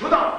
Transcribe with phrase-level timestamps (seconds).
[0.00, 0.29] 收到